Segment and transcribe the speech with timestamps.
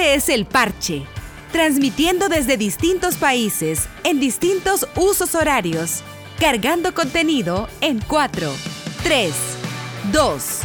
[0.00, 1.02] Este es el parche,
[1.52, 6.02] transmitiendo desde distintos países, en distintos usos horarios,
[6.38, 8.50] cargando contenido en 4,
[9.02, 9.34] 3,
[10.10, 10.60] 2,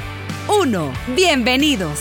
[0.47, 0.93] 1.
[1.17, 1.99] Bienvenidos.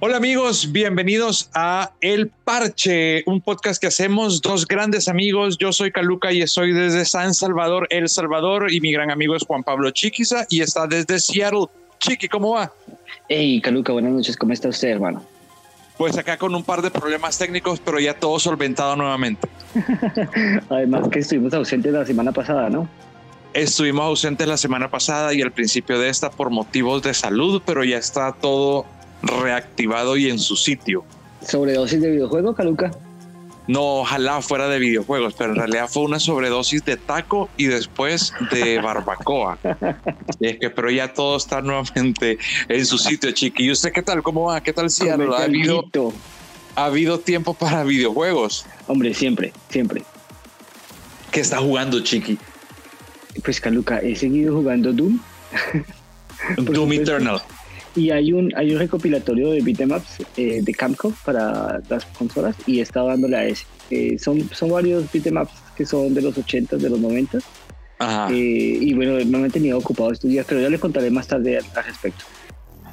[0.00, 5.58] Hola amigos, bienvenidos a El Parche, un podcast que hacemos dos grandes amigos.
[5.58, 9.42] Yo soy Caluca y estoy desde San Salvador, El Salvador, y mi gran amigo es
[9.44, 11.66] Juan Pablo Chiquiza y está desde Seattle.
[11.98, 12.72] Chiqui, ¿cómo va?
[13.28, 14.36] Hey, Caluca, buenas noches.
[14.36, 15.20] ¿Cómo está usted, hermano?
[15.96, 19.48] Pues acá con un par de problemas técnicos, pero ya todo solventado nuevamente.
[20.70, 22.88] Además que estuvimos ausentes la semana pasada, ¿no?
[23.52, 27.82] Estuvimos ausentes la semana pasada y al principio de esta por motivos de salud, pero
[27.82, 28.86] ya está todo
[29.22, 31.04] reactivado y en su sitio.
[31.46, 32.90] ¿Sobredosis de videojuego, Caluca?
[33.68, 38.32] No, ojalá fuera de videojuegos, pero en realidad fue una sobredosis de taco y después
[38.50, 39.58] de barbacoa.
[40.40, 43.64] y es que, pero ya todo está nuevamente en su sitio, chiqui.
[43.64, 44.22] ¿Y usted qué tal?
[44.22, 44.62] ¿Cómo va?
[44.62, 45.84] ¿Qué tal si ¿Ha habido,
[46.76, 48.64] ¿Ha habido tiempo para videojuegos?
[48.86, 50.02] Hombre, siempre, siempre.
[51.30, 52.38] ¿Qué está jugando, chiqui?
[53.44, 55.20] Pues, Caluca, he seguido jugando Doom.
[56.56, 57.42] Doom Eternal.
[57.98, 62.78] Y hay un, hay un recopilatorio de beatemaps eh, de Camco para las consolas y
[62.78, 63.66] he estado dándole a ese.
[63.90, 67.38] Eh, son, son varios beatemaps que son de los 80 de los 90
[68.30, 71.58] eh, y bueno, me he tenido ocupado estos días, pero ya le contaré más tarde
[71.58, 72.24] al respecto.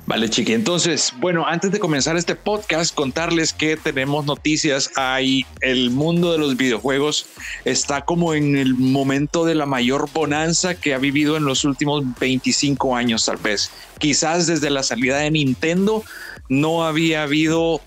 [0.07, 0.53] Vale, chiqui.
[0.53, 4.91] Entonces, bueno, antes de comenzar este podcast, contarles que tenemos noticias.
[4.95, 7.25] Ahí el mundo de los videojuegos
[7.65, 12.03] está como en el momento de la mayor bonanza que ha vivido en los últimos
[12.19, 13.71] 25 años, tal vez.
[13.97, 16.03] Quizás desde la salida de Nintendo
[16.49, 17.81] no había habido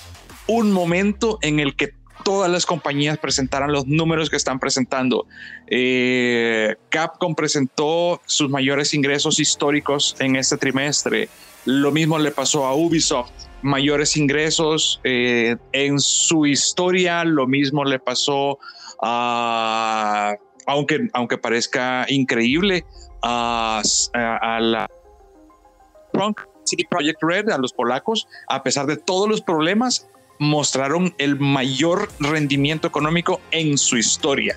[0.49, 1.93] un momento en el que
[2.25, 5.27] todas las compañías presentaran los números que están presentando.
[5.69, 11.29] Eh, Capcom presentó sus mayores ingresos históricos en este trimestre.
[11.65, 13.31] Lo mismo le pasó a Ubisoft,
[13.63, 17.25] mayores ingresos eh, en su historia.
[17.25, 18.59] Lo mismo le pasó
[19.03, 20.37] a,
[20.67, 22.85] aunque, aunque parezca increíble,
[23.23, 23.83] a,
[24.61, 24.89] la
[26.65, 30.09] City Project Red, a los polacos, a pesar de todos los problemas,
[30.39, 34.57] mostraron el mayor rendimiento económico en su historia.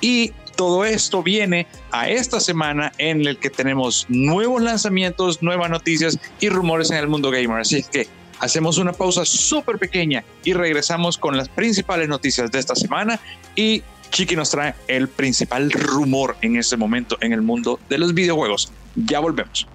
[0.00, 6.18] Y todo esto viene a esta semana en el que tenemos nuevos lanzamientos, nuevas noticias
[6.40, 7.60] y rumores en el mundo gamer.
[7.60, 8.08] Así que
[8.38, 13.20] hacemos una pausa súper pequeña y regresamos con las principales noticias de esta semana
[13.54, 18.12] y Chiqui nos trae el principal rumor en este momento en el mundo de los
[18.12, 18.70] videojuegos.
[18.94, 19.66] Ya volvemos.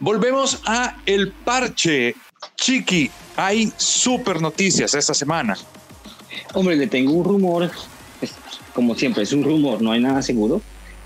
[0.00, 2.14] Volvemos a El Parche.
[2.56, 5.56] Chiqui, hay super noticias esta semana.
[6.54, 7.70] Hombre, le tengo un rumor,
[8.74, 10.60] como siempre, es un rumor, no hay nada seguro.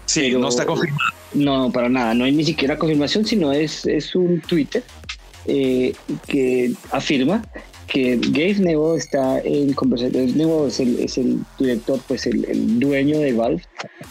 [0.07, 1.11] Sí, no está confirmado.
[1.35, 4.83] No, para nada, no hay ni siquiera confirmación, sino es, es un Twitter
[5.47, 5.95] eh,
[6.27, 7.43] que afirma
[7.87, 12.81] que Gabe Nebo está en conversaciones, Nebo es el, es el director, pues el, el,
[12.81, 13.63] dueño de Valve,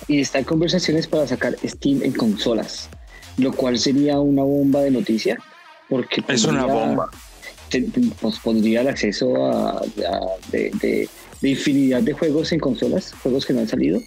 [0.08, 2.90] y está en conversaciones para sacar Steam en consolas,
[3.38, 5.38] lo cual sería una bomba de noticia.
[5.90, 7.10] Porque es una bomba.
[8.22, 9.82] Nos pondría el acceso a,
[10.52, 11.08] de
[11.42, 14.02] de infinidad de juegos en consolas, juegos que no han salido.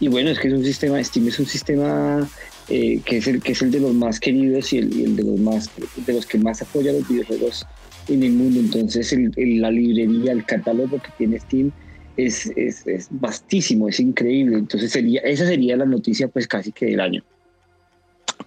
[0.00, 2.28] Y bueno, es que es un sistema, Steam es un sistema
[2.68, 5.38] eh, que, es el, que es el de los más queridos y el, de los
[5.38, 5.70] más
[6.06, 7.66] de los que más apoya los videojuegos
[8.08, 8.60] en el mundo.
[8.60, 11.70] Entonces, la librería, el catálogo que tiene Steam
[12.16, 14.56] es, es, es, vastísimo, es increíble.
[14.56, 17.22] Entonces, sería, esa sería la noticia, pues casi que del año.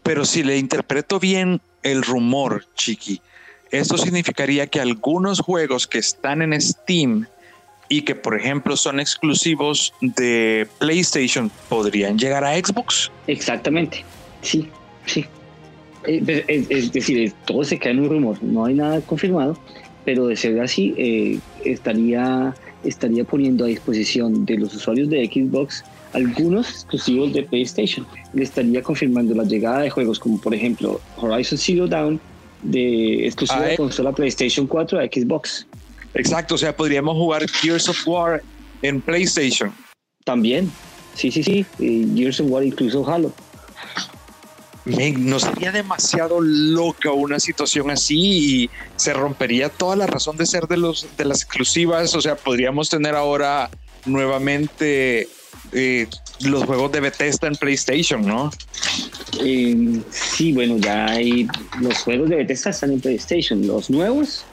[0.02, 3.22] Pero si le interpreto bien el rumor, Chiqui,
[3.74, 7.26] eso significaría que algunos juegos que están en Steam
[7.90, 13.12] y que, por ejemplo, son exclusivos de PlayStation, ¿podrían llegar a Xbox?
[13.26, 14.06] Exactamente,
[14.42, 14.70] sí,
[15.08, 15.26] sí.
[16.06, 19.58] Eh, es, decir, todo se queda en un rumor, no hay nada confirmado,
[20.06, 22.54] pero de ser así, eh, estaría,
[22.84, 25.84] estaría poniendo a disposición de los usuarios de Xbox
[26.14, 28.06] algunos exclusivos de PlayStation.
[28.34, 32.20] Le estaría confirmando la llegada de juegos como, por ejemplo, Horizon Zero Dawn,
[32.64, 35.68] de exclusiva de consola PlayStation 4 a Xbox.
[36.14, 38.44] Exacto, o sea, podríamos jugar Gears of War
[38.82, 39.74] en PlayStation.
[40.24, 40.72] También,
[41.16, 41.66] sí, sí, sí,
[42.16, 43.34] Gears of War incluso Halo.
[44.86, 48.20] no sería demasiado loca una situación así
[48.64, 52.14] y se rompería toda la razón de ser de los de las exclusivas.
[52.16, 53.70] O sea, podríamos tener ahora
[54.06, 55.28] nuevamente
[55.72, 56.08] eh,
[56.42, 58.52] los juegos de Bethesda en PlayStation, ¿no?
[59.42, 61.48] Eh, sí, bueno, ya hay
[61.82, 63.66] los juegos de Bethesda están en PlayStation.
[63.66, 64.46] Los nuevos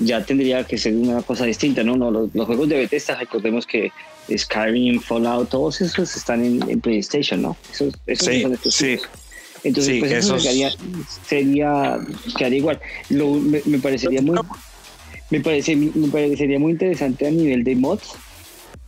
[0.00, 1.96] ya tendría que ser una cosa distinta, ¿no?
[1.96, 3.92] no los, juegos de Bethesda, recordemos que
[4.36, 7.56] Skyrim, Fallout, todos esos están en, PlayStation, ¿no?
[7.70, 8.98] Esos, sí, sí.
[9.62, 10.70] Entonces, pues eso, sería,
[11.26, 11.98] sería,
[12.36, 12.80] quedaría igual.
[13.08, 14.38] me, parecería muy
[15.30, 18.14] me, parece, me parecería muy interesante a nivel de mods,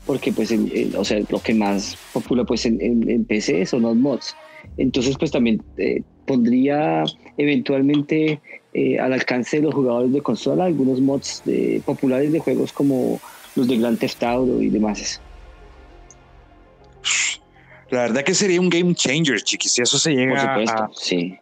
[0.06, 0.54] porque pues,
[0.96, 4.36] o sea, lo que más popular pues en, en, PC son los mods.
[4.78, 7.04] Entonces, pues también eh, pondría
[7.36, 8.40] eventualmente
[8.72, 13.20] eh, al alcance de los jugadores de consola algunos mods de, populares de juegos como
[13.56, 15.20] los de Grand Theft Auto y demás.
[17.90, 20.90] La verdad que sería un game changer, chiquis, si eso se llega Por supuesto, a,
[20.94, 21.38] sí.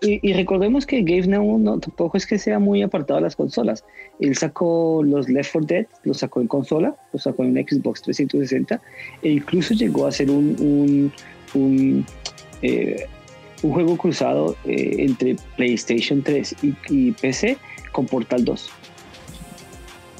[0.00, 3.84] Y, recordemos que Gabe Now no, tampoco es que sea muy apartado de las consolas.
[4.20, 8.80] Él sacó los Left 4 Dead, los sacó en consola, los sacó en Xbox 360
[9.22, 11.12] e incluso llegó a ser un,
[11.54, 12.06] un,
[12.62, 13.06] eh,
[13.62, 16.56] un, juego cruzado eh, entre PlayStation 3
[16.88, 17.58] y, PC
[17.92, 18.70] con Portal 2.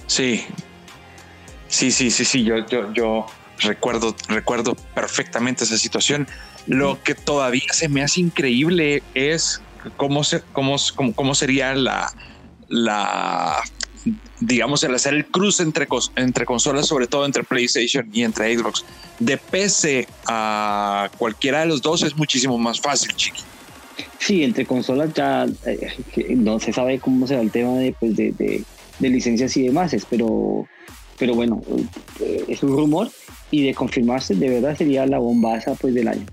[0.07, 0.43] Sí,
[1.69, 3.27] sí, sí, sí, sí, yo, yo, yo
[3.61, 6.27] recuerdo, recuerdo perfectamente esa situación.
[6.67, 9.61] Lo que todavía se me hace increíble es
[9.97, 10.77] cómo, se, cómo,
[11.15, 12.13] cómo, sería la,
[12.69, 13.57] la,
[14.41, 18.85] digamos, el hacer el cruce entre, entre consolas, sobre todo entre PlayStation y entre Xbox.
[19.19, 23.43] De PC a cualquiera de los dos es muchísimo más fácil, chiqui.
[24.19, 28.33] Sí, entre consolas ya eh, no se sabe cómo será el tema de, pues, de,
[28.33, 28.65] de,
[28.99, 30.67] de licencias y demás, pero,
[31.19, 31.63] pero bueno,
[32.21, 33.11] eh, es un rumor
[33.51, 36.27] y de confirmarse, de verdad sería la bombaza pues, del año.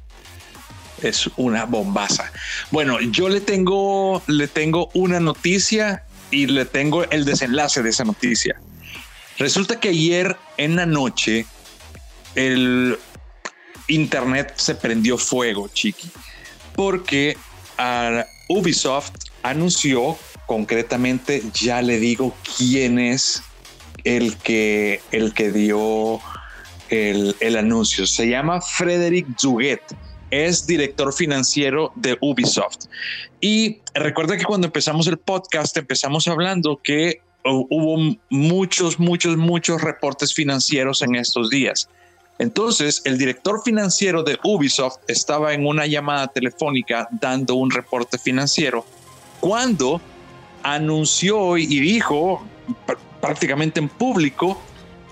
[1.01, 2.31] Es una bombaza.
[2.71, 8.03] Bueno, yo le tengo, le tengo una noticia y le tengo el desenlace de esa
[8.03, 8.59] noticia.
[9.37, 11.45] Resulta que ayer en la noche
[12.35, 12.97] el
[13.87, 16.09] internet se prendió fuego, chiqui,
[16.73, 17.37] porque
[18.47, 19.11] Ubisoft
[19.43, 23.43] anunció concretamente, ya le digo quién es
[24.03, 26.21] el que, el que dio
[26.89, 28.05] el, anuncio.
[28.05, 29.81] Se llama Frederick Zuget
[30.31, 32.85] es director financiero de Ubisoft.
[33.39, 40.33] Y recuerda que cuando empezamos el podcast empezamos hablando que hubo muchos, muchos, muchos reportes
[40.33, 41.89] financieros en estos días.
[42.37, 48.85] Entonces, el director financiero de Ubisoft estaba en una llamada telefónica dando un reporte financiero
[49.39, 50.01] cuando
[50.63, 52.43] anunció y dijo
[53.21, 54.59] prácticamente en público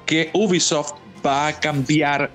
[0.06, 0.94] que Ubisoft
[1.26, 2.32] va a cambiar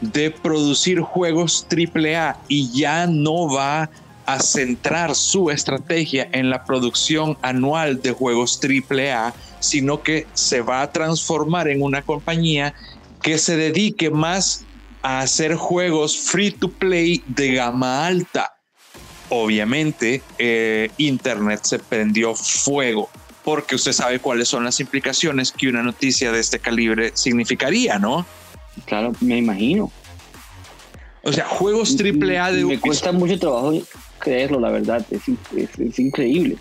[0.00, 3.90] de producir juegos AAA y ya no va
[4.26, 10.82] a centrar su estrategia en la producción anual de juegos AAA, sino que se va
[10.82, 12.74] a transformar en una compañía
[13.20, 14.64] que se dedique más
[15.02, 18.54] a hacer juegos free to play de gama alta.
[19.28, 23.08] Obviamente, eh, Internet se prendió fuego
[23.44, 28.24] porque usted sabe cuáles son las implicaciones que una noticia de este calibre significaría, ¿no?
[28.86, 29.90] Claro, me imagino.
[31.22, 33.72] O sea, juegos triple A de Me cuesta mucho trabajo
[34.18, 35.04] creerlo, la verdad.
[35.10, 35.22] Es,
[35.56, 36.56] es, increíble.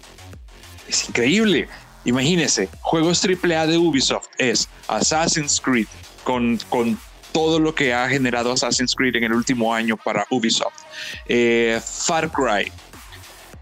[0.87, 1.67] Es increíble.
[2.05, 5.87] Imagínese, juegos triple A de Ubisoft es Assassin's Creed
[6.23, 6.97] con, con
[7.31, 10.79] todo lo que ha generado Assassin's Creed en el último año para Ubisoft.
[11.27, 12.71] Eh, Far Cry,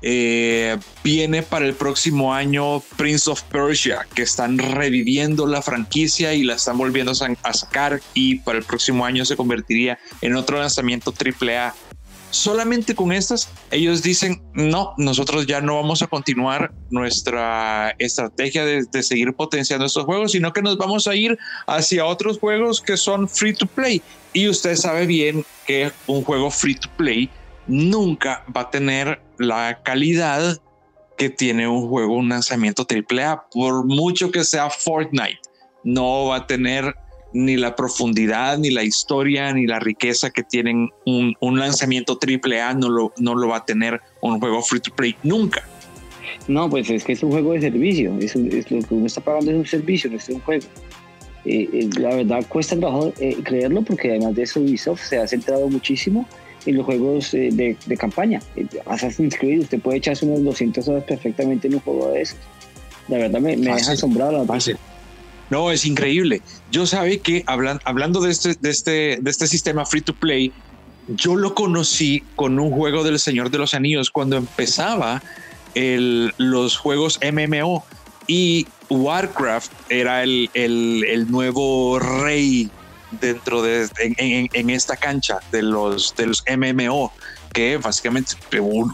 [0.01, 6.43] eh, viene para el próximo año Prince of Persia, que están reviviendo la franquicia y
[6.43, 11.13] la están volviendo a sacar y para el próximo año se convertiría en otro lanzamiento
[11.13, 11.73] AAA.
[12.31, 18.83] Solamente con estas, ellos dicen, no, nosotros ya no vamos a continuar nuestra estrategia de,
[18.91, 22.97] de seguir potenciando estos juegos, sino que nos vamos a ir hacia otros juegos que
[22.97, 24.03] son free to play.
[24.31, 27.31] Y usted sabe bien que un juego free to play
[27.69, 30.57] nunca va a tener la calidad
[31.17, 35.39] que tiene un juego, un lanzamiento AAA, por mucho que sea Fortnite,
[35.83, 36.95] no va a tener
[37.33, 42.89] ni la profundidad, ni la historia, ni la riqueza que tienen un, lanzamiento AAA, no
[42.89, 45.63] lo, no lo va a tener un juego free to play nunca.
[46.47, 49.51] No, pues es que es un juego de servicio, es, lo que uno está pagando
[49.51, 50.65] es un servicio, no es un juego.
[51.45, 55.25] Eh, eh, la verdad cuesta trabajo eh, creerlo porque además de eso Ubisoft se ha
[55.27, 56.27] centrado muchísimo
[56.69, 58.41] en los juegos eh, de, de, campaña.
[58.85, 62.37] Assassin's Creed, usted puede echarse unos 200 horas perfectamente en un juego de esos.
[63.07, 64.31] La verdad me, me deja asombrado.
[64.31, 64.59] La
[65.49, 66.41] no, es increíble.
[66.71, 70.51] Yo sabe que hablan, hablando de este, de, este, de este sistema free to play,
[71.07, 75.23] yo lo conocí con un juego del Señor de los Anillos cuando empezaba
[75.73, 77.83] el, los juegos MMO
[78.27, 82.69] y Warcraft era el, el, el nuevo rey
[83.11, 87.11] dentro de en, esta cancha de los de los MMO
[87.53, 88.33] que básicamente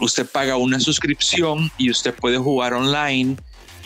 [0.00, 3.36] usted paga una suscripción y usted puede jugar online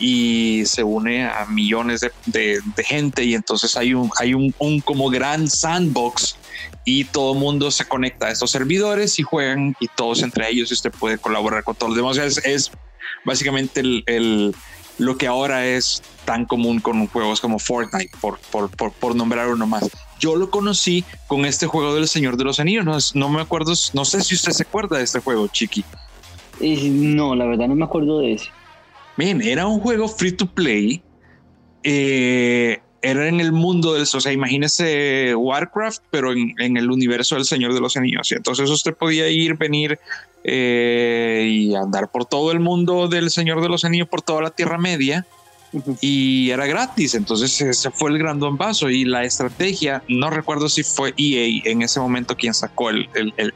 [0.01, 4.51] y se une a millones de, gente y entonces hay un, hay un,
[4.83, 6.35] como gran sandbox
[6.85, 10.71] y todo el mundo se conecta a estos servidores y juegan y todos entre ellos
[10.71, 12.37] y usted puede colaborar con todos los demás.
[12.43, 12.71] Es,
[13.23, 14.55] básicamente el,
[14.97, 19.67] lo que ahora es tan común con juegos como Fortnite, por, por, por, nombrar uno
[19.67, 19.89] más.
[20.21, 22.85] Yo lo conocí con este juego del Señor de los Anillos.
[22.85, 25.83] No, no me acuerdo, no sé si usted se acuerda de este juego, Chiqui.
[26.61, 28.49] No, la verdad no me acuerdo de ese.
[29.17, 31.01] Bien, era un juego free to play.
[31.83, 37.45] Eh, era en el mundo del, o sea, imagínese Warcraft, pero en, el universo del
[37.45, 38.31] Señor de los Anillos.
[38.31, 39.99] Y entonces usted podía ir, venir
[40.43, 44.51] eh, y andar por todo el mundo del Señor de los Anillos, por toda la
[44.51, 45.25] Tierra Media.
[46.01, 50.83] Y era gratis, entonces ese fue el gran vaso y la estrategia, no recuerdo si
[50.83, 53.07] fue EA en ese momento quien sacó el,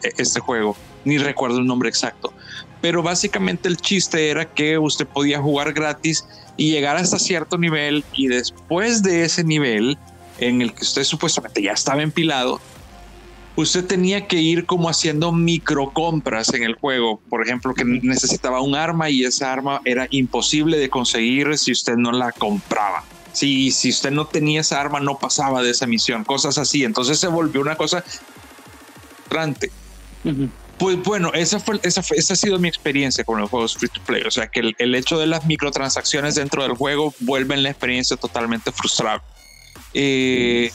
[0.01, 2.31] este juego, ni recuerdo el nombre exacto,
[2.79, 8.05] pero básicamente el chiste era que usted podía jugar gratis y llegar hasta cierto nivel
[8.13, 9.97] y después de ese nivel
[10.39, 12.61] en el que usted supuestamente ya estaba empilado,
[13.55, 17.19] usted tenía que ir como haciendo micro compras en el juego.
[17.29, 21.95] Por ejemplo, que necesitaba un arma y esa arma era imposible de conseguir si usted
[21.95, 23.03] no la compraba.
[23.31, 26.83] Si, si usted no tenía esa arma, no pasaba de esa misión, cosas así.
[26.83, 28.03] Entonces se volvió una cosa
[29.29, 29.71] grande.
[30.77, 34.01] Pues bueno, esa, fue, esa, esa ha sido mi experiencia con los juegos free to
[34.05, 34.23] play.
[34.23, 38.71] O sea que el, hecho de las microtransacciones dentro del juego vuelven la experiencia totalmente
[38.71, 39.23] frustrada.
[39.93, 40.71] Eh,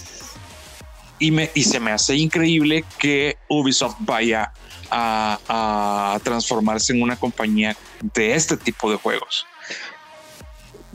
[1.21, 4.53] y, me, y se me hace increíble que Ubisoft vaya
[4.91, 7.77] a, transformarse en una compañía
[8.15, 9.47] de este tipo de juegos.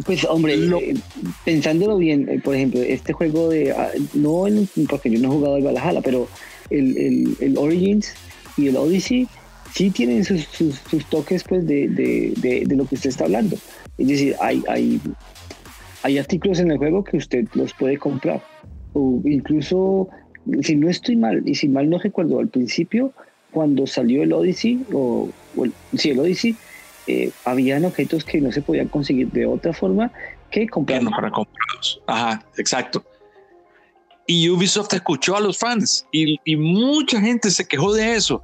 [0.06, 0.96] Pues hombre, eh,
[1.46, 4.46] pensándolo bien, eh, por ejemplo, este juego de, ah, no
[4.90, 6.28] porque yo no he jugado el Valhalla, pero
[6.70, 8.14] el, el, el Origins
[8.58, 9.30] y el Odyssey
[9.74, 13.58] sí tienen sus, sus, toques pues de, de, de, lo que usted está hablando.
[13.98, 15.00] Es decir, hay, hay,
[16.04, 18.44] hay artículos en el juego que usted los puede comprar.
[18.96, 20.10] O incluso,
[20.62, 23.14] si no estoy mal, y si mal no recuerdo, al principio,
[23.52, 25.30] cuando salió el Odyssey, o,
[25.64, 26.56] el, sí, el Odyssey,
[27.08, 30.12] eh, habían objetos que no se podían conseguir de otra forma
[30.50, 31.04] que comprar.
[31.04, 32.02] para comprarlos.
[32.08, 33.04] Ajá, exacto.
[34.28, 38.42] Y Ubisoft escuchó a los fans y, mucha gente se quejó de eso.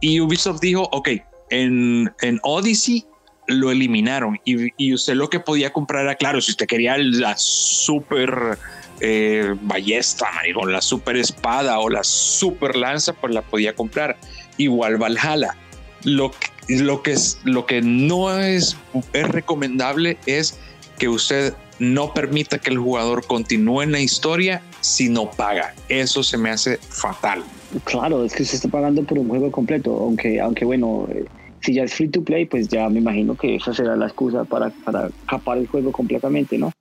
[0.00, 1.08] Y Ubisoft dijo, ok,
[1.48, 3.06] en, en Odyssey
[3.46, 8.58] lo eliminaron y, usted lo que podía comprar era, claro, si usted quería la super
[9.04, 14.16] eh, ballesta, marico, la super espada o la super lanza, pues la podía comprar.
[14.58, 15.56] Igual Valhalla.
[16.04, 16.30] Lo,
[16.68, 18.76] lo, que, es, lo que no es,
[19.12, 20.56] es recomendable es
[20.98, 25.74] que usted no permita que el jugador continúe en la historia si no paga.
[25.88, 27.42] Eso se me hace fatal.
[27.84, 31.24] Claro, es que se está pagando por un juego completo, aunque, aunque bueno, eh,
[31.60, 34.44] si ya es free to play, pues ya me imagino que esa será la excusa
[34.44, 36.72] para, para capar el juego completamente, ¿no?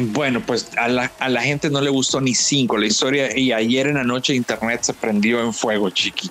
[0.00, 3.52] Bueno, pues a la, a la, gente no le gustó ni cinco la historia y
[3.52, 6.30] ayer en la noche internet se prendió en fuego, chiqui.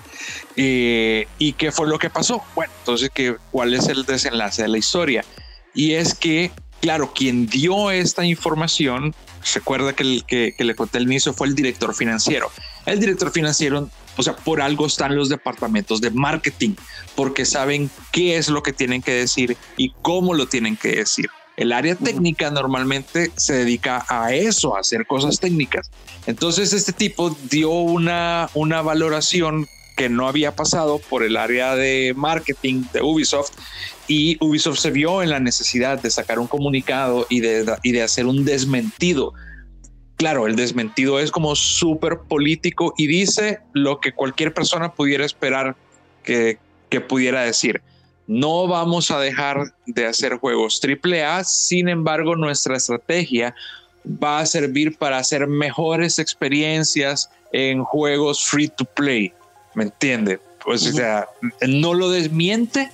[0.55, 2.43] Eh, ¿Y qué fue lo que pasó?
[2.55, 5.25] Bueno, entonces, ¿qué, ¿cuál es el desenlace de la historia?
[5.74, 9.13] Y es que claro, quien dio esta información,
[9.53, 12.51] recuerda que, el, que, le conté al inicio, fue el director financiero.
[12.86, 16.75] El director financiero, o sea, por algo están los departamentos de marketing,
[17.15, 21.29] porque saben qué es lo que tienen que decir y cómo lo tienen que decir.
[21.57, 25.89] El área técnica normalmente se dedica a eso, a hacer cosas técnicas.
[26.27, 32.13] Entonces este tipo dio una, una valoración que no había pasado por el área de
[32.15, 33.53] marketing de Ubisoft
[34.07, 38.03] y Ubisoft se vio en la necesidad de sacar un comunicado y de, y de
[38.03, 39.33] hacer un desmentido.
[40.15, 45.75] Claro, el desmentido es como súper político y dice lo que cualquier persona pudiera esperar
[46.23, 46.59] que,
[46.89, 47.81] que pudiera decir.
[48.27, 53.55] No vamos a dejar de hacer juegos AAA, sin embargo nuestra estrategia
[54.05, 59.34] va a servir para hacer mejores experiencias en juegos free to play
[59.77, 60.39] ¿me entiende?
[60.65, 61.27] Pues, o sea,
[61.67, 62.89] no lo desmiente,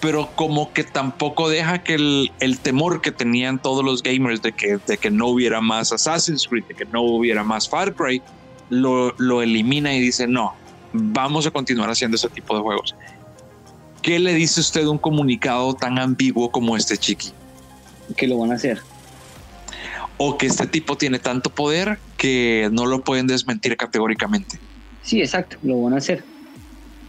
[0.00, 4.78] pero como que tampoco deja que el, temor que tenían todos los gamers de que,
[4.86, 8.22] de que no hubiera más Assassin's Creed, de que no hubiera más Far Cry,
[8.70, 10.54] lo, lo elimina y dice, no,
[10.94, 12.96] vamos a continuar haciendo ese tipo de juegos.
[14.02, 17.30] ¿Qué le dice usted un comunicado tan ambiguo como este, Chiqui?
[18.16, 18.80] Que lo van a hacer.
[20.18, 24.58] O que este tipo tiene tanto poder que no lo pueden desmentir categóricamente.
[25.02, 26.24] Sí, exacto, lo van a hacer.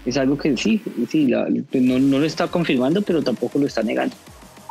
[0.06, 1.32] Es algo que sí, sí,
[1.72, 4.16] pues no, lo está confirmando, pero tampoco lo está negando.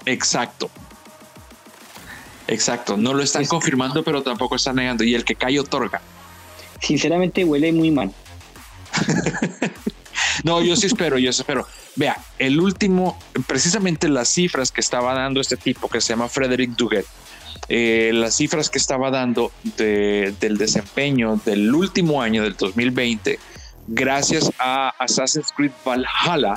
[0.07, 0.71] Exacto.
[2.47, 5.05] Exacto, no lo están confirmando, pero tampoco está negando.
[5.05, 6.01] Y el que cae otorga.
[6.81, 8.13] Sinceramente huele muy mal.
[10.45, 11.67] no, yo sí espero, yo espero.
[11.95, 16.71] Vea, el último, precisamente las cifras que estaba dando este tipo que se llama Frederick
[16.71, 17.05] Duguet,
[17.69, 23.39] eh, las cifras que estaba dando del desempeño del último año del 2020,
[23.89, 26.55] gracias a Assassin's Creed Valhalla,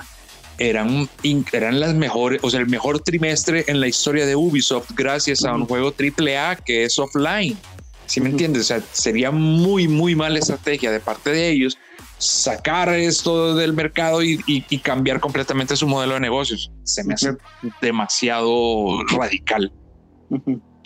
[0.58, 1.10] eran,
[1.52, 5.54] eran las mejores, o sea, el mejor trimestre en la historia de Ubisoft, gracias a
[5.54, 7.58] un juego AAA que es offline.
[8.06, 8.62] ¿Sí me entiendes?
[8.62, 11.78] O sea, sería muy, muy mala estrategia de parte de ellos
[12.26, 16.72] sacar esto del mercado y, cambiar completamente su modelo de negocios.
[16.84, 17.36] Se me hace
[17.82, 19.72] demasiado radical.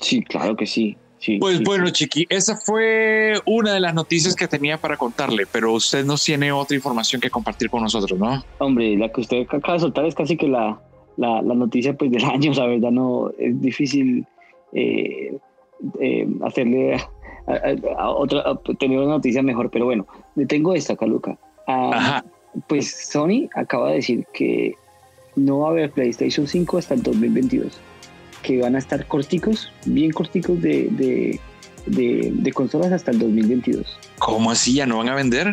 [0.01, 0.97] Sí, claro que sí.
[1.39, 6.05] pues bueno, Chiqui, esa fue una de las noticias que tenía para contarle, pero usted
[6.05, 8.43] nos tiene otra información que compartir con nosotros, ¿no?
[8.59, 10.79] Hombre, la que usted acaba de soltar es casi que la,
[11.17, 14.25] la, noticia pues, del año, la verdad, no es difícil
[14.73, 15.37] eh,
[15.99, 17.01] eh, hacerle
[17.97, 18.43] otra,
[18.79, 20.05] tener una noticia mejor, pero bueno,
[20.47, 21.37] tengo esta, Caluca.
[21.67, 22.23] Ah,
[22.67, 24.75] pues Sony acaba de decir que
[25.35, 27.73] no va a haber PlayStation 5 hasta el 2022,
[28.41, 31.39] que van a estar corticos, bien corticos de,
[31.85, 33.99] de, consolas hasta el 2022.
[34.19, 34.73] ¿Cómo así?
[34.75, 35.51] ¿Ya no van a vender?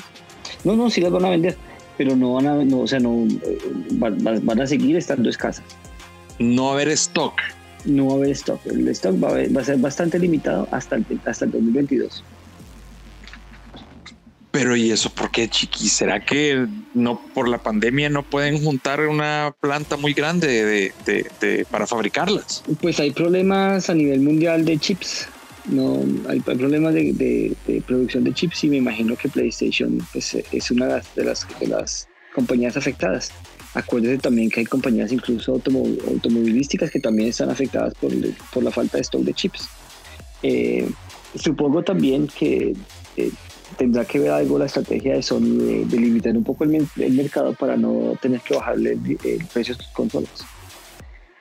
[0.65, 1.57] No, no, sí las van a vender,
[1.97, 3.59] pero no van a, no, o sea, no, eh,
[3.93, 5.65] van, van a seguir estando escasas.
[6.39, 7.35] No va a haber stock
[7.87, 8.61] no va a haber stock.
[8.67, 12.23] El stock va a, ser bastante limitado hasta el, hasta el 2022.
[14.57, 15.87] Pero ¿y eso por qué, Chiqui?
[15.87, 21.87] ¿Será que no por la pandemia no pueden juntar una planta muy grande de, para
[21.87, 22.65] fabricarlas?
[22.81, 25.29] Pues hay problemas a nivel mundial de chips.
[25.67, 27.55] No, hay, problemas de,
[27.87, 32.09] producción de chips y me imagino que PlayStation pues, es una de las, de las
[32.35, 33.33] compañías afectadas.
[33.77, 38.11] Acuérdese también que hay compañías incluso automovilísticas que también están afectadas por,
[38.51, 39.69] por, la falta de stock de chips.
[40.43, 40.89] Eh,
[41.35, 42.75] supongo también que
[43.19, 43.31] eh,
[43.77, 47.77] tendrá que ver algo la estrategia de Sony de, limitar un poco el, mercado para
[47.77, 50.47] no tener que bajarle el, precio de sus consolas.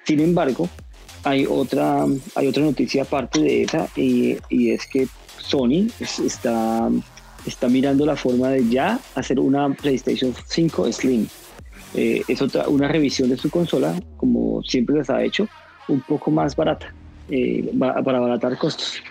[0.03, 0.67] Sin embargo,
[1.23, 5.07] hay otra, hay otra noticia aparte de esa y, y es que
[5.39, 6.89] Sony está,
[7.45, 11.27] está mirando la forma de ya hacer una PlayStation 5 Slim
[11.95, 15.47] eh, es otra, una revisión de su consola, como siempre les ha hecho,
[15.87, 16.93] un poco más barata,
[17.29, 19.01] eh, para abaratar costos.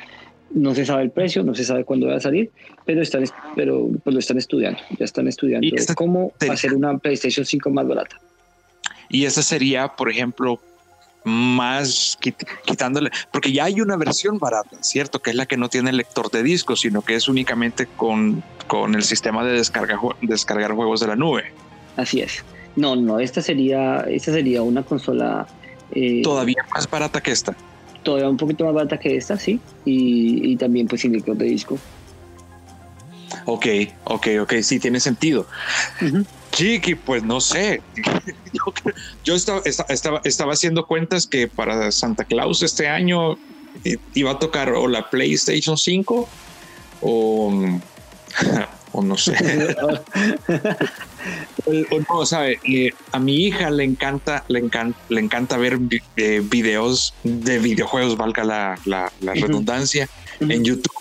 [0.51, 2.51] No se sabe el precio, no se sabe cuándo va a salir,
[2.85, 3.25] pero están,
[3.57, 4.79] pero pues lo están estudiando.
[4.99, 8.20] Ya están estudiando cómo hacer una PlayStation 5 más barata.
[9.09, 10.61] Y esa sería, por ejemplo,
[11.25, 12.18] más
[12.66, 15.20] quitándole, porque ya hay una versión barata, ¿cierto?
[15.20, 18.94] Que es la que no tiene lector de discos, sino que es únicamente con, con
[18.94, 21.44] el sistema de descarga, descargar juegos de la nube.
[21.97, 22.44] Así es.
[22.77, 25.47] No, no, esta sería, esta sería una consola...
[25.93, 27.55] Eh, todavía más barata que esta.
[28.03, 29.61] Todavía un poquito más barata que esta, sí.
[29.85, 31.79] Y, también pues sin lector de disco.
[33.47, 33.67] Ok,
[34.05, 35.47] ok, ok, sí, tiene sentido.
[36.53, 37.83] Chiqui, pues no sé.
[39.25, 43.37] yo, estaba, estaba, estaba, haciendo cuentas que para Santa Claus este año
[44.15, 46.29] iba a tocar o la PlayStation 5
[47.03, 47.53] o,
[48.95, 49.35] o no sé.
[51.67, 52.61] o, no, sabe,
[53.13, 55.79] a mi hija le encanta, le encanta, le encanta ver
[56.17, 60.09] eh, videos de videojuegos, valga la, redundancia,
[60.41, 60.93] en YouTube.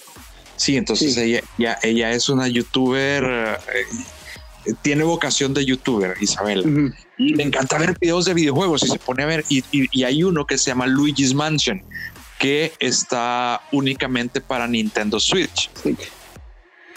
[0.56, 3.86] Sí, entonces Ella, ya, ella es una youtuber, eh,
[4.82, 6.94] tiene vocación de youtuber, Isabel.
[7.18, 10.24] Y le encanta ver videos de videojuegos y se pone a ver, y, y hay
[10.24, 11.84] uno que se llama Luigi's Mansion,
[12.40, 15.70] que está únicamente para Nintendo Switch.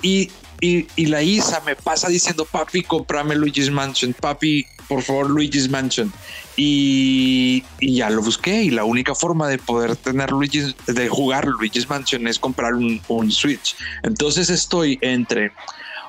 [0.03, 5.69] Y y, la Isa me pasa diciendo, papi, comprame Luigi's Mansion, papi, por favor, Luigi's
[5.69, 6.13] Mansion.
[6.57, 11.89] Y, ya lo busqué y la única forma de poder tener Luigi's, de jugar Luigi's
[11.89, 13.77] Mansion es comprar un, Switch.
[14.03, 15.53] Entonces estoy entre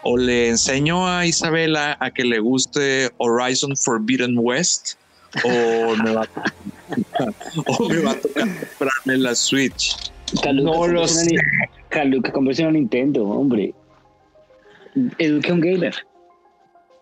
[0.04, 4.94] o le enseño a Isabela a que le guste Horizon Forbidden West
[5.44, 7.34] o me va, a tocar
[8.80, 9.96] comprarme la Switch.
[10.54, 11.36] no lo sé.
[11.90, 13.74] Caluca, a Nintendo, hombre
[15.18, 15.96] eduque a un gamer.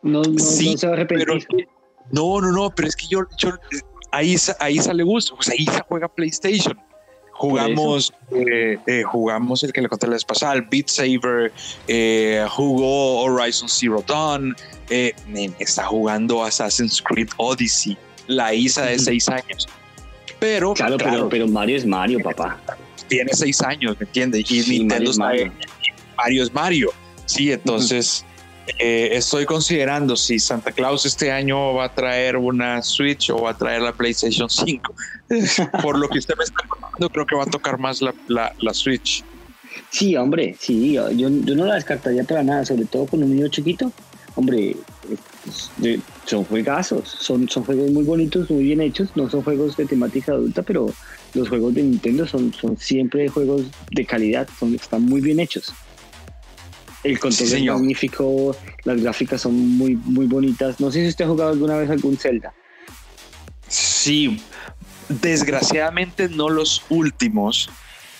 [0.03, 1.67] No, no, se va a arrepentir.
[2.11, 3.51] no, no, no, pero es que yo, yo
[4.11, 6.77] ahí, ahí sale gusto, pues ahí se juega PlayStation.
[7.33, 11.51] Jugamos, eh, eh, jugamos el que le conté la vez pasada, el Beat Saber,
[11.87, 14.55] eh, jugó Horizon Zero Dawn,
[15.59, 19.67] está jugando Assassin's Creed Odyssey, la Isa de seis años.
[20.39, 22.57] Pero, claro, pero, pero, Mario es Mario, papá.
[23.09, 24.49] Tiene seis años, ¿me entiendes?
[24.49, 25.51] Y Nintendo Mario
[26.17, 26.91] Mario es Mario.
[27.25, 28.25] Sí, entonces
[28.79, 33.51] eh, estoy considerando si Santa Claus este año va a traer una Switch o va
[33.51, 34.95] a traer la PlayStation 5.
[35.81, 38.73] Por lo que usted me está contando, creo que va a tocar más la, la,
[38.73, 39.23] Switch.
[39.91, 43.47] Sí, hombre, sí, yo, yo, no la descartaría para nada, sobre todo con un niño
[43.49, 43.91] chiquito.
[44.35, 44.75] Hombre,
[46.25, 50.33] son juegazos, son, son juegos muy bonitos, muy bien hechos, no son juegos de temática
[50.33, 50.87] adulta, pero
[51.33, 55.73] los juegos de Nintendo son, son siempre juegos de calidad, son, están muy bien hechos.
[57.05, 60.79] El control es magnífico, las gráficas son muy, muy bonitas.
[60.79, 62.53] No sé si usted ha jugado alguna vez algún Zelda.
[63.67, 64.41] Sí,
[65.09, 67.69] desgraciadamente no los últimos,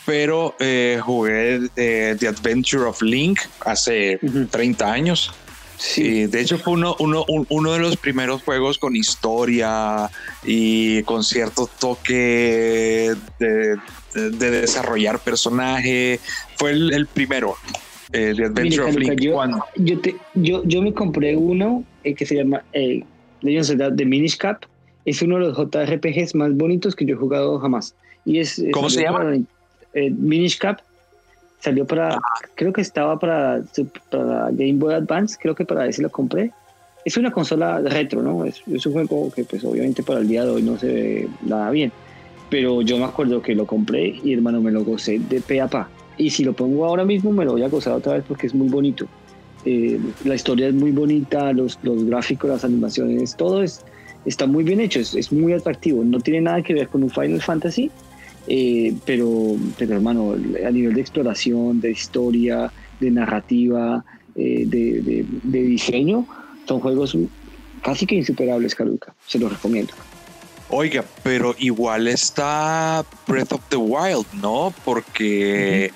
[0.06, 4.20] pero eh, jugué eh, The Adventure of Link hace
[4.52, 5.32] 30 años.
[5.78, 10.10] Sí, de hecho fue uno, uno, uno de los primeros juegos con historia
[10.44, 13.78] y con cierto toque de,
[14.14, 16.20] desarrollar personaje.
[16.58, 17.58] Fue el, primero,
[18.14, 19.22] eh, The Adventure of Link.
[20.36, 23.04] Yo, yo, me compré uno que se llama eh,
[23.42, 24.66] Legends of the Minish Cap
[25.06, 27.96] es uno de los JRPGs más bonitos que yo he jugado jamás.
[28.26, 29.36] Y es, ¿Cómo se llama?
[29.94, 30.80] Eh, Minish Cap.
[31.60, 32.20] Salió para,
[32.54, 33.64] creo que estaba para,
[34.12, 36.52] para, Game Boy Advance, creo que para ese lo compré.
[37.06, 38.46] Es una consola retro, ¿no?
[38.46, 41.72] Es, un juego que pues obviamente para el día de hoy no se ve nada
[41.72, 41.92] bien.
[42.50, 45.68] Pero yo me acuerdo que lo compré y hermano me lo gocé de pe a
[45.68, 45.90] pa.
[46.18, 48.54] Y si lo pongo ahora mismo me lo voy a gozar otra vez porque es
[48.54, 49.08] muy bonito.
[49.66, 53.84] Eh, la historia es muy bonita, los, los gráficos, las animaciones, todo es,
[54.26, 56.04] está muy bien hecho, es, muy atractivo.
[56.04, 57.90] No tiene nada que ver con un Final Fantasy,
[58.48, 66.28] eh, pero, pero hermano, a nivel de exploración, de historia, de narrativa, eh, de, diseño,
[66.68, 67.18] son juegos
[67.82, 69.14] casi que insuperables, Caluca.
[69.28, 69.94] Se los recomiendo.
[70.70, 74.74] Oiga, pero igual está Breath of the Wild, ¿no?
[74.84, 75.92] Porque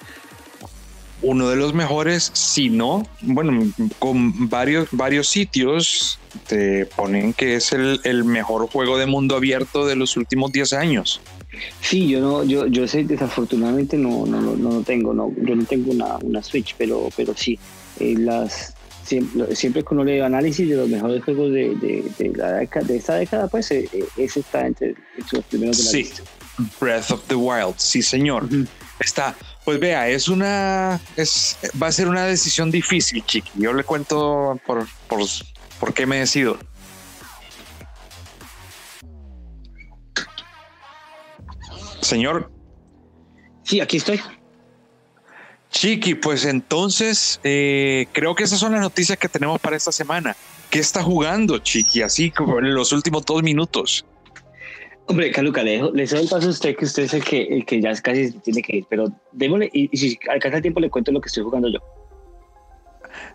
[1.21, 7.73] uno de los mejores, si no, bueno, con varios, varios sitios te ponen que es
[7.73, 11.19] el, el mejor juego de mundo abierto de los últimos 10 años.
[11.81, 15.65] Sí, yo no, yo, yo sé, desafortunadamente no, no, no, no tengo, no, yo no
[15.65, 17.59] tengo una, una Switch, pero, pero sí,
[17.99, 18.75] eh, las
[19.09, 22.97] siempre, siempre que uno lee análisis de los mejores juegos de, de, la década, de
[22.97, 24.95] esta década, pues eh, eh, ese está entre,
[25.31, 26.13] los primeros de la sí.
[26.79, 28.47] Breath of the Wild, sí señor.
[28.99, 33.51] Está, pues vea, es una, es, va a ser una decisión difícil, chiqui.
[33.55, 35.21] Yo le cuento por, por,
[35.79, 36.57] por qué me decido.
[42.01, 42.51] Señor.
[43.63, 44.19] Sí, aquí estoy.
[45.71, 50.35] Chiqui, pues entonces eh, creo que esas son las noticias que tenemos para esta semana.
[50.69, 52.01] ¿Qué está jugando, Chiqui?
[52.01, 54.05] Así como en los últimos dos minutos.
[55.05, 57.65] Hombre, Caluca, le, le doy el paso a usted, que usted es el que, el
[57.65, 61.11] que ya casi tiene que ir, pero démosle, y, si alcanza el tiempo, le cuento
[61.11, 61.79] lo que estoy jugando yo.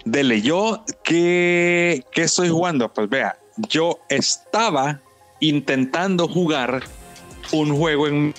[0.05, 2.92] Dele, yo, ¿qué, ¿qué estoy jugando?
[2.92, 3.37] Pues vea,
[3.68, 5.01] yo estaba
[5.40, 6.85] intentando jugar
[7.53, 8.35] un juego en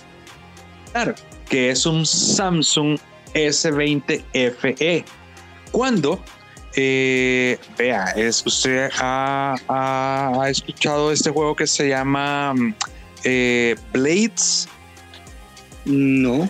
[1.49, 2.97] que es un Samsung
[3.35, 5.05] S20 FE.
[5.71, 6.19] Cuando
[6.77, 12.53] eh, vea, es, usted ha, ha, escuchado este juego que se llama
[13.23, 14.67] eh, Blades.
[15.85, 16.49] No.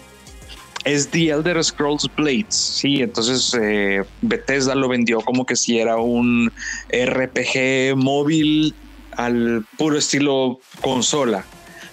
[0.83, 5.97] Es The Elder Scrolls Blades, sí, entonces eh, Bethesda lo vendió como que si era
[5.97, 6.51] un
[6.91, 8.75] RPG móvil
[9.17, 11.43] al puro estilo consola.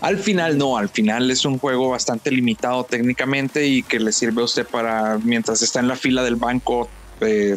[0.03, 4.43] Al final no, al final es un juego bastante limitado técnicamente y que le sirve
[4.43, 7.57] a usted para, mientras está en la fila del banco, eh,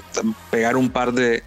[0.51, 1.43] pegar un par de,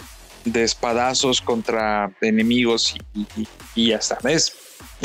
[0.55, 4.19] espadazos contra enemigos y, y, y ya está.
[4.29, 4.53] Es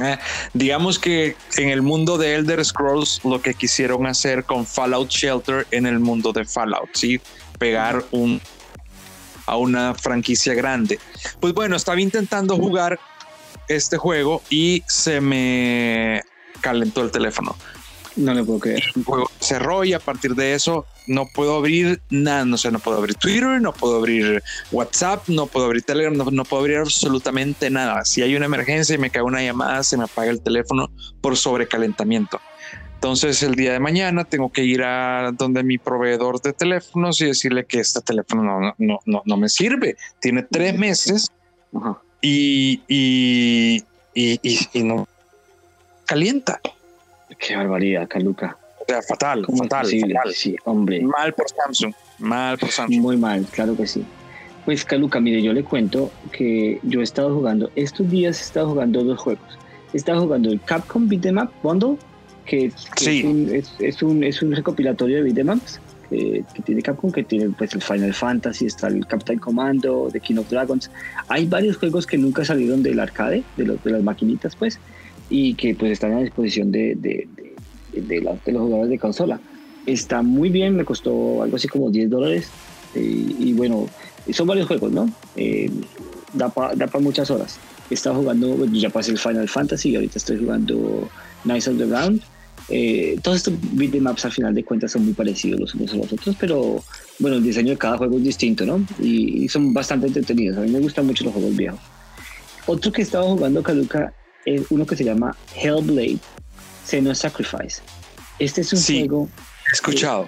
[0.02, 0.18] eh,
[0.54, 5.68] digamos que en el mundo de Elder Scrolls lo que quisieron hacer con Fallout Shelter
[5.72, 7.22] en el mundo de Fallout, ¿sí?
[7.60, 8.42] Pegar un,
[9.46, 11.00] a una franquicia grande.
[11.40, 13.00] Pues bueno, estaba intentando jugar
[13.67, 16.21] este juego y se me
[16.62, 17.56] calentó el teléfono.
[18.15, 18.84] No le puedo creer.
[18.95, 22.80] El juego cerró y a partir de eso no puedo abrir nada, no sé, no
[22.80, 27.69] puedo abrir Twitter, no puedo abrir WhatsApp, no puedo abrir Telegram, no, puedo abrir absolutamente
[27.69, 28.06] nada.
[28.06, 31.36] Si hay una emergencia y me cae una llamada, se me apaga el teléfono por
[31.38, 32.39] sobrecalentamiento.
[32.95, 37.26] Entonces el día de mañana tengo que ir a donde mi proveedor de teléfonos y
[37.26, 39.97] decirle que este teléfono no, no, no, me sirve.
[40.21, 41.30] Tiene tres meses
[42.24, 43.84] y, y,
[44.16, 44.40] y,
[44.74, 45.08] y no
[46.06, 46.60] calienta.
[47.38, 48.58] Qué barbaridad, Caluca.
[48.80, 50.34] O sea, fatal, fatal, fatal.
[50.34, 51.02] Sí, hombre.
[51.02, 53.02] Mal por Samsung, mal por Samsung.
[53.02, 54.06] Muy mal, claro que sí.
[54.66, 58.70] Pues Caluca, mire, yo le cuento que yo he estado jugando, estos días he estado
[58.70, 59.60] jugando dos juegos.
[59.94, 61.98] He estado jugando el Capcom Beat'em Up Bundle,
[62.46, 65.80] que, es, un, es, un, es, un, recopilatorio de beat'em ups
[66.54, 70.38] que, tiene Capcom, que tiene pues el Final Fantasy, está el Captain Commando, The King
[70.38, 70.89] of Dragons.
[71.28, 74.80] Hay varios juegos que nunca salieron del arcade, de, los, de las maquinitas, pues,
[75.30, 77.28] y que pues están a disposición de, de,
[77.93, 79.39] de, los jugadores de consola.
[79.86, 82.49] Está muy bien, me costó algo así como 10 dólares.
[82.95, 83.88] Eh, y bueno,
[84.32, 85.10] son varios juegos, ¿no?
[85.36, 85.69] Eh,
[86.34, 87.60] da para muchas horas.
[87.89, 91.10] He estado jugando, ya pasé el Final Fantasy y ahorita estoy jugando
[91.43, 92.21] Knights of the Round.
[92.76, 96.12] Eh, todos estos bitmaps al final de cuentas son muy parecidos los unos a los
[96.12, 96.84] otros, pero
[97.20, 98.84] bueno, el diseño de cada juego es distinto, ¿no?
[99.00, 100.58] Y, son bastante entretenidos.
[100.58, 101.80] A mí me gustan mucho los juegos viejos.
[102.66, 104.12] Otro que estaba jugando Kaluka
[104.44, 106.18] es uno que se llama Hellblade,
[106.84, 107.84] Senua Sacrifice.
[108.40, 109.30] Este es un juego.
[109.70, 110.28] He escuchado.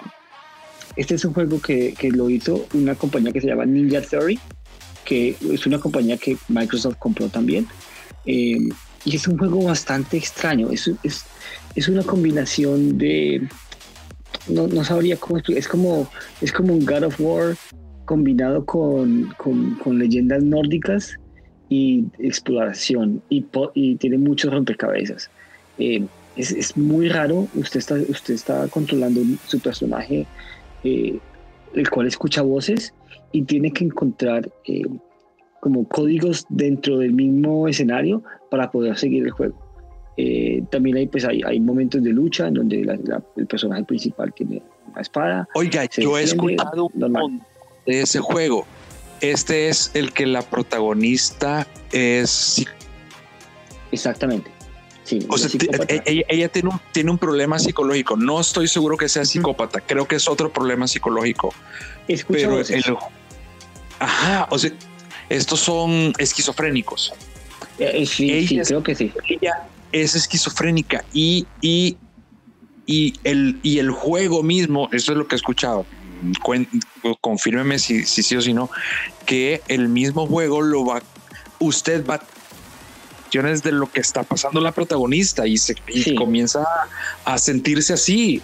[0.94, 4.38] este es un juego que, que, lo hizo una compañía que se llama Ninja Theory,
[5.04, 7.66] que es una compañía que Microsoft compró también.
[8.24, 8.68] Eh,
[9.06, 10.70] y es un juego bastante extraño.
[10.70, 11.24] Es, es,
[11.74, 13.48] es una combinación de.
[14.48, 15.40] No, no, sabría cómo.
[15.48, 16.08] Es como,
[16.40, 17.56] es como un God of War
[18.04, 21.18] combinado con, con, con leyendas nórdicas
[21.68, 23.22] y exploración.
[23.30, 25.30] Y, y tiene muchos rompecabezas.
[25.78, 26.04] Eh,
[26.36, 27.46] es, es, muy raro.
[27.54, 30.26] Usted está, usted está controlando su personaje,
[30.82, 31.18] eh,
[31.74, 32.92] el cual escucha voces
[33.30, 34.82] y tiene que encontrar eh,
[35.66, 39.56] como códigos dentro del mismo escenario para poder seguir el juego.
[40.16, 42.82] Eh, también hay, pues, hay, hay, momentos de lucha en donde
[43.36, 45.48] el personaje principal tiene una espada.
[45.56, 47.42] Oiga, yo he escuchado un
[47.84, 48.64] de ese juego.
[49.20, 52.64] Este es el que la protagonista es.
[53.90, 54.48] Exactamente.
[55.02, 55.18] Sí,
[55.88, 58.16] e, e, ella, tiene, un, tiene un problema psicológico.
[58.16, 59.80] No estoy seguro que sea psicópata.
[59.80, 61.52] Creo que es otro problema psicológico.
[62.28, 62.84] pero el,
[63.98, 64.70] ajá, o sea,
[65.28, 67.12] estos son esquizofrénicos.
[67.78, 69.12] Eh, eh, sí, creo que sí.
[69.28, 69.62] Ella
[69.92, 71.96] es esquizofrénica y, y,
[72.86, 75.86] y, el, y el juego mismo, eso es lo que he escuchado,
[77.20, 78.70] confírmeme si, si sí o si no,
[79.26, 81.02] que el mismo juego lo va,
[81.58, 82.20] usted va
[83.36, 85.74] de lo que está pasando la protagonista y se
[86.16, 86.64] comienza
[87.24, 88.40] a sentirse así.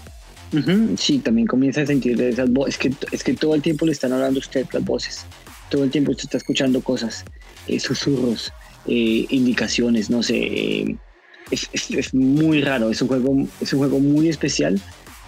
[0.98, 2.74] Sí, también comienza a sentir esas voces.
[2.74, 5.24] Es que, es que todo el tiempo le están hablando a usted las voces.
[5.72, 7.24] Todo el tiempo usted está escuchando cosas,
[7.66, 8.52] eh, susurros,
[8.86, 10.36] eh, indicaciones, no sé.
[10.36, 10.96] Eh,
[11.50, 12.90] es, muy raro.
[12.90, 14.78] Es un juego, es un juego muy especial.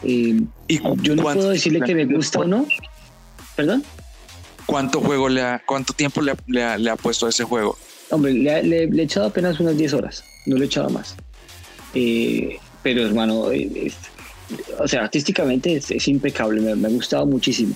[0.02, 2.66] ¿Y yo no puedo decirle que me gusta o no.
[3.56, 3.82] ¿Perdón?
[4.66, 7.78] ¿Cuánto juego le ha, cuánto tiempo le ha, le ha puesto a ese juego?
[8.10, 11.16] Hombre, le, he echado apenas unas 10 horas, no le he echado más.
[11.94, 13.90] Eh, pero hermano, eh,
[14.78, 17.74] o sea, artísticamente es, impecable, me, ha gustado muchísimo.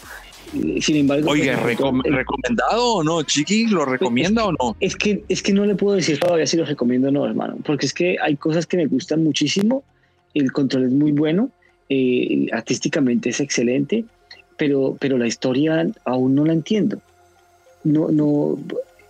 [0.55, 3.23] Eh, sin embargo, oiga, ¿recomendado o no?
[3.23, 4.77] Chiqui, ¿lo pues, recomienda o no?
[4.81, 7.59] Es que, es que no le puedo decir todavía si lo recomiendo o no, hermano,
[7.65, 9.83] porque es que hay cosas que me gustan muchísimo,
[10.35, 11.51] el control es muy bueno,
[12.53, 14.05] artísticamente es excelente,
[14.57, 16.99] pero, pero la historia aún no la entiendo.
[17.85, 18.59] No, no,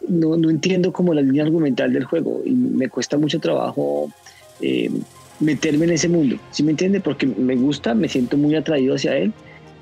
[0.08, 4.12] no, no entiendo como la línea argumental del juego y me cuesta mucho trabajo
[4.60, 4.90] eh,
[5.40, 6.36] meterme en ese mundo.
[6.50, 7.00] ¿Sí me entiende?
[7.00, 9.32] Porque me gusta, me siento muy atraído hacia él,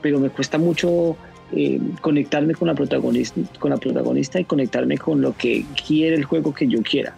[0.02, 1.16] pero me cuesta mucho
[1.52, 6.24] eh, conectarme con la, protagonista, con la protagonista y conectarme con lo que quiere el
[6.24, 7.14] juego que yo quiera.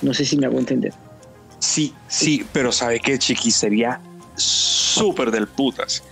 [0.00, 0.92] No sé si me hago entender.
[1.58, 4.00] Sí, sí, pero sabe que Chiqui sería
[4.34, 6.02] súper del putas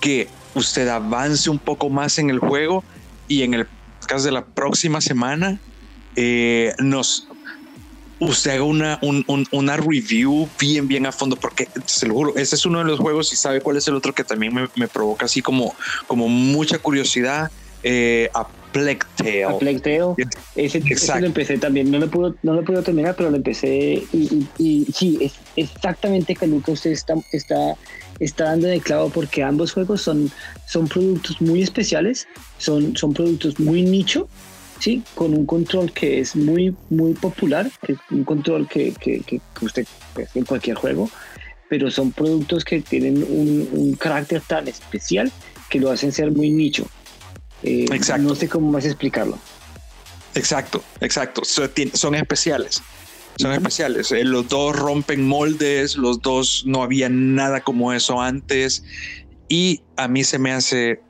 [0.00, 2.82] que usted avance un poco más en el juego
[3.28, 3.66] y en el
[4.16, 5.60] de la próxima semana
[6.16, 7.27] eh, nos
[8.20, 9.00] usted haga una,
[9.50, 12.98] una review bien, bien a fondo, porque se lo juro, ese es uno de los
[12.98, 15.74] juegos y sabe cuál es el otro que también me, provoca así como,
[16.06, 17.50] como mucha curiosidad.
[17.84, 19.44] Eh, a Plague Tale.
[19.44, 20.14] A Plague Tale.
[20.56, 20.80] Ese,
[21.20, 21.90] lo empecé también.
[21.90, 24.02] No lo puedo, no lo puedo terminar, pero lo empecé.
[24.12, 27.76] Y, y, sí, es exactamente que que usted está, está
[28.20, 30.30] está dando de clavo porque ambos juegos son,
[30.66, 32.26] son productos muy especiales,
[32.58, 34.28] son, son productos muy nicho,
[34.78, 35.02] ¿sí?
[35.14, 39.40] con un control que es muy, muy popular, que es un control que, que, que
[39.60, 41.10] usted pues, en cualquier juego,
[41.68, 45.30] pero son productos que tienen un, un, carácter tan especial
[45.68, 46.88] que lo hacen ser muy nicho.
[47.62, 48.22] Eh, exacto.
[48.28, 49.38] No sé cómo más explicarlo.
[50.34, 51.42] Exacto, exacto.
[51.44, 52.82] Son especiales
[53.38, 54.10] son especiales.
[54.12, 58.82] Eh, los dos rompen moldes, los dos no había nada como eso antes.
[59.48, 61.00] Y a mí se me hace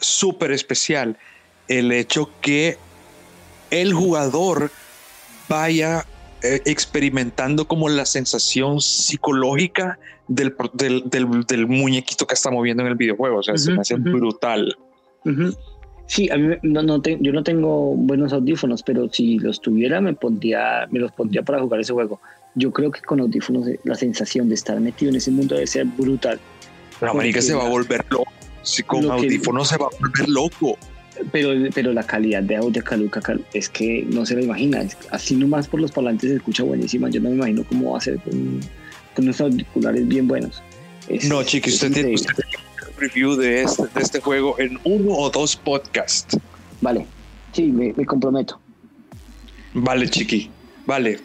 [0.00, 1.16] súper especial
[1.68, 2.76] el hecho que
[3.70, 4.70] el jugador
[5.48, 6.06] vaya
[6.42, 9.98] eh, experimentando como la sensación psicológica
[10.28, 10.54] del,
[11.04, 13.38] del, muñequito que está moviendo en el videojuego.
[13.38, 14.76] O sea, se me hace brutal.
[16.06, 20.12] Sí, a mí no, no yo no tengo buenos audífonos, pero si los tuviera me
[20.12, 22.20] pondría, me los pondría para jugar ese juego.
[22.54, 25.66] Yo creo que con audífonos eh, la sensación de estar metido en ese mundo debe
[25.66, 26.38] ser brutal.
[27.00, 28.30] La marica se va a volver loco.
[28.62, 30.78] Si con audífonos se va a volver loco.
[31.30, 33.20] Pero, pero la calidad de audio Caluca
[33.52, 34.84] es que no se lo imagina.
[35.10, 37.08] así nomás por los parlantes se escucha buenísima.
[37.08, 38.60] Yo no me imagino cómo va a ser con,
[39.14, 40.62] con unos auriculares bien buenos.
[41.28, 42.16] no, chiqui, usted tiene,
[42.98, 46.36] review de este, de este juego en uno o dos podcasts.
[46.80, 47.06] Vale,
[47.52, 48.60] sí, me, comprometo.
[49.72, 50.50] Vale, chiqui.
[50.86, 51.20] Vale.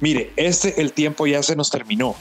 [0.00, 2.16] Mire, este el tiempo ya se nos terminó,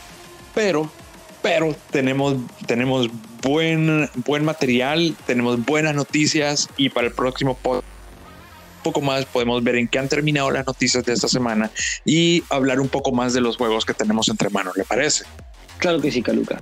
[0.53, 0.91] pero,
[1.41, 3.09] pero tenemos, tenemos
[3.41, 7.91] buen, buen material, tenemos buenas noticias y para el próximo podcast
[8.81, 11.71] poco más podemos ver en qué han terminado las noticias de esta semana
[12.05, 15.25] y hablar un poco más de los juegos que tenemos entre manos, ¿le parece?
[15.77, 16.61] Claro que sí, Caluca.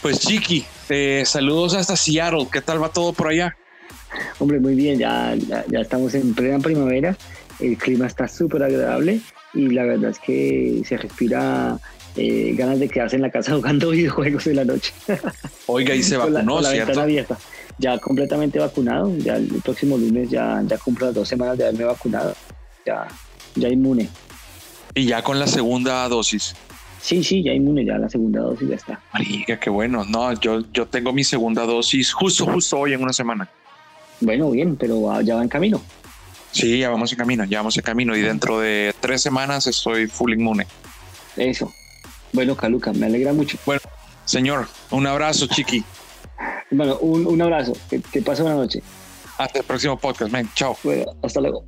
[0.00, 3.56] Pues Chiqui, eh, saludos hasta Seattle, ¿qué tal va todo por allá?
[4.38, 7.16] Hombre, muy bien, ya, ya, estamos en plena primavera,
[7.60, 9.20] el clima está súper agradable
[9.54, 11.78] y la verdad es que se respira
[12.16, 14.92] eh, ganas de quedarse en la casa jugando videojuegos en la noche.
[15.66, 17.00] Oiga, y se vacunó, la, ¿cierto?
[17.00, 17.38] abierta.
[17.78, 21.84] Ya completamente vacunado, ya el próximo lunes ya, ya cumplo las dos semanas de haberme
[21.84, 22.34] vacunado,
[22.84, 23.08] ya,
[23.54, 24.08] ya inmune.
[24.94, 26.54] Y ya con la segunda dosis.
[27.00, 29.00] Sí, sí, ya inmune, ya la segunda dosis ya está.
[29.12, 30.04] Marica, qué bueno.
[30.04, 33.48] No, yo, yo tengo mi segunda dosis justo, justo hoy en una semana.
[34.20, 35.82] Bueno, bien, pero ya va en camino.
[36.52, 40.06] Sí, ya vamos en camino, ya vamos en camino y dentro de tres semanas estoy
[40.06, 40.66] full inmune.
[41.36, 41.72] Eso.
[42.32, 43.58] Bueno, Caluca, me alegra mucho.
[43.66, 43.80] Bueno,
[44.24, 45.84] señor, un abrazo, chiqui.
[46.70, 47.74] Bueno, un, un abrazo.
[47.90, 48.82] Que, que pase una noche.
[49.38, 50.48] Hasta el próximo podcast, man.
[50.54, 50.76] Chao.
[50.82, 51.64] Bueno, hasta luego.